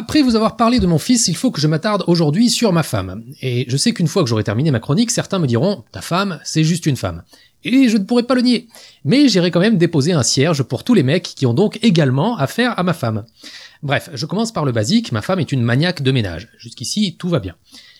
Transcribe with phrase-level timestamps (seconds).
[0.00, 2.82] Après vous avoir parlé de mon fils, il faut que je m'attarde aujourd'hui sur ma
[2.82, 3.22] femme.
[3.42, 6.40] Et je sais qu'une fois que j'aurai terminé ma chronique, certains me diront Ta femme,
[6.42, 7.22] c'est juste une femme.
[7.64, 8.68] Et je ne pourrais pas le nier.
[9.04, 12.38] Mais j'irai quand même déposer un cierge pour tous les mecs qui ont donc également
[12.38, 13.26] affaire à ma femme.
[13.82, 16.48] Bref, je commence par le basique, ma femme est une maniaque de ménage.
[16.56, 17.56] Jusqu'ici, tout va bien.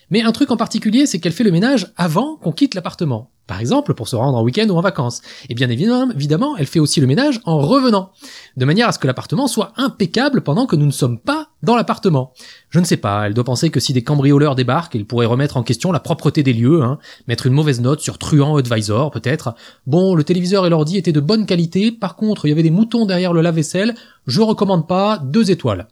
[0.09, 3.29] Mais un truc en particulier, c'est qu'elle fait le ménage avant qu'on quitte l'appartement.
[3.45, 5.21] Par exemple, pour se rendre en week-end ou en vacances.
[5.49, 8.11] Et bien évidemment, elle fait aussi le ménage en revenant.
[8.57, 11.75] De manière à ce que l'appartement soit impeccable pendant que nous ne sommes pas dans
[11.75, 12.33] l'appartement.
[12.69, 15.57] Je ne sais pas, elle doit penser que si des cambrioleurs débarquent, ils pourraient remettre
[15.57, 16.97] en question la propreté des lieux, hein,
[17.27, 19.55] mettre une mauvaise note sur Truand Advisor, peut-être.
[19.87, 22.71] Bon, le téléviseur et l'ordi étaient de bonne qualité, par contre, il y avait des
[22.71, 23.95] moutons derrière le lave-vaisselle,
[24.27, 25.87] je recommande pas, deux étoiles.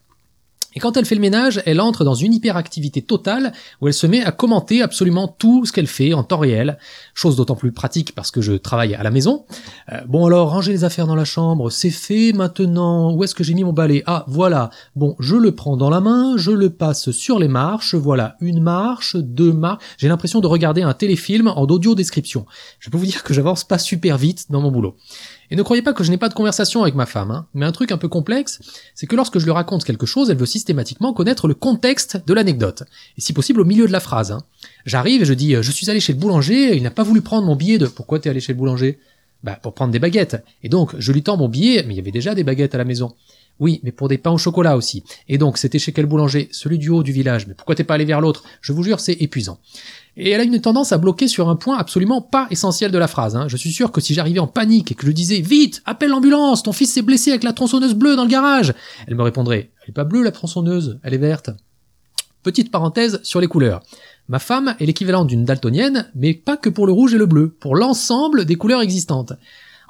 [0.75, 4.05] Et quand elle fait le ménage, elle entre dans une hyperactivité totale où elle se
[4.05, 6.77] met à commenter absolument tout ce qu'elle fait en temps réel,
[7.13, 9.45] chose d'autant plus pratique parce que je travaille à la maison.
[9.91, 13.13] Euh, bon alors, ranger les affaires dans la chambre, c'est fait maintenant.
[13.13, 14.03] Où est-ce que j'ai mis mon balai?
[14.05, 14.69] Ah, voilà.
[14.95, 18.61] Bon, je le prends dans la main, je le passe sur les marches, voilà, une
[18.61, 19.83] marche, deux marches.
[19.97, 22.45] J'ai l'impression de regarder un téléfilm en audio description.
[22.79, 24.95] Je peux vous dire que j'avance pas super vite dans mon boulot.
[25.51, 27.47] Et ne croyez pas que je n'ai pas de conversation avec ma femme, hein.
[27.53, 28.59] mais un truc un peu complexe,
[28.93, 32.33] c'est que lorsque je lui raconte quelque chose, elle veut systématiquement connaître le contexte de
[32.33, 32.83] l'anecdote,
[33.17, 34.31] et si possible au milieu de la phrase.
[34.31, 34.43] Hein.
[34.85, 37.47] J'arrive et je dis, je suis allé chez le boulanger, il n'a pas voulu prendre
[37.47, 37.87] mon billet de...
[37.87, 38.99] Pourquoi t'es allé chez le boulanger?
[39.41, 40.43] Bah pour prendre des baguettes.
[40.63, 42.77] Et donc je lui tends mon billet, mais il y avait déjà des baguettes à
[42.77, 43.13] la maison.
[43.59, 45.03] Oui, mais pour des pains au chocolat aussi.
[45.27, 46.47] Et donc, c'était chez quel boulanger?
[46.51, 47.47] Celui du haut du village.
[47.47, 48.43] Mais pourquoi t'es pas allé vers l'autre?
[48.61, 49.59] Je vous jure, c'est épuisant.
[50.15, 53.07] Et elle a une tendance à bloquer sur un point absolument pas essentiel de la
[53.07, 53.35] phrase.
[53.35, 53.47] Hein.
[53.47, 56.63] Je suis sûr que si j'arrivais en panique et que je disais Vite, appelle l'ambulance,
[56.63, 58.73] ton fils s'est blessé avec la tronçonneuse bleue dans le garage,
[59.07, 61.51] elle me répondrait Elle est pas bleue la tronçonneuse, elle est verte.
[62.43, 63.81] Petite parenthèse sur les couleurs.
[64.27, 67.49] Ma femme est l'équivalent d'une daltonienne, mais pas que pour le rouge et le bleu,
[67.49, 69.33] pour l'ensemble des couleurs existantes.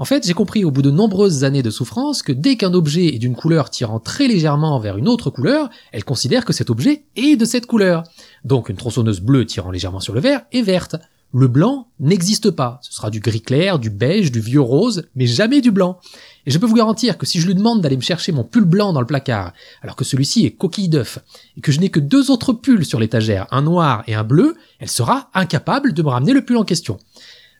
[0.02, 3.14] En fait, j'ai compris au bout de nombreuses années de souffrance que dès qu'un objet
[3.14, 7.04] est d'une couleur tirant très légèrement vers une autre couleur, elle considère que cet objet
[7.18, 8.04] est de cette couleur.
[8.46, 10.96] Donc une tronçonneuse bleue tirant légèrement sur le vert est verte.
[11.34, 12.80] Le blanc n'existe pas.
[12.82, 16.00] Ce sera du gris clair, du beige, du vieux rose, mais jamais du blanc.
[16.46, 18.64] Et je peux vous garantir que si je lui demande d'aller me chercher mon pull
[18.64, 19.52] blanc dans le placard,
[19.84, 21.20] alors que celui-ci est coquille d'œuf,
[21.58, 24.56] et que je n'ai que deux autres pulls sur l'étagère, un noir et un bleu,
[24.80, 26.98] elle sera incapable de me ramener le pull en question.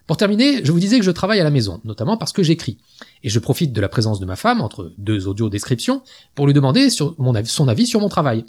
[0.10, 2.80] Pour terminer, je vous disais que je travaille à la maison, notamment parce que j'écris.
[3.22, 6.02] Et je profite de la présence de ma femme, entre deux audio descriptions,
[6.34, 8.44] pour lui demander son avis sur mon travail.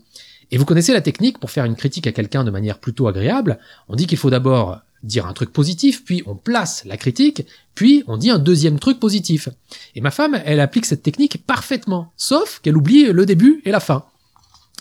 [0.50, 3.58] Et vous connaissez la technique pour faire une critique à quelqu'un de manière plutôt agréable.
[3.90, 7.44] On dit qu'il faut d'abord dire un truc positif, puis on place la critique,
[7.74, 9.50] puis on dit un deuxième truc positif.
[9.94, 13.80] Et ma femme, elle applique cette technique parfaitement, sauf qu'elle oublie le début et la
[13.80, 14.06] fin.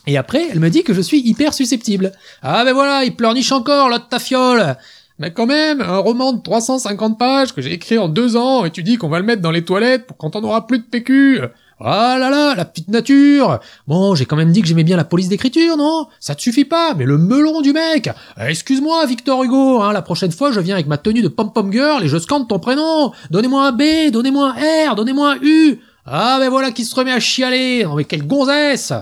[0.07, 2.13] Et après, elle me dit que je suis hyper susceptible.
[2.41, 4.77] Ah ben voilà, il pleurniche encore, l'autre ta fiole
[5.19, 8.71] mais quand même, un roman de 350 pages que j'ai écrit en deux ans et
[8.71, 10.83] tu dis qu'on va le mettre dans les toilettes pour quand on aura plus de
[10.83, 11.41] PQ.
[11.81, 13.59] Ah là là, la petite nature.
[13.87, 16.07] Bon, j'ai quand même dit que j'aimais bien la police d'écriture, non?
[16.19, 18.09] Ça te suffit pas, mais le melon du mec.
[18.37, 22.03] Excuse-moi, Victor Hugo, hein, la prochaine fois, je viens avec ma tenue de pom-pom girl
[22.03, 23.13] et je scande ton prénom.
[23.31, 25.79] Donnez-moi un B, donnez-moi un R, donnez-moi un U.
[26.05, 27.85] Ah ben voilà qui se remet à chialer.
[27.85, 28.93] Oh mais quelle gonzesse